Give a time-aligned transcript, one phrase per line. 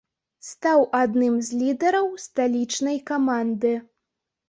[0.51, 3.79] Стаў адным з лідараў сталічнай каманды.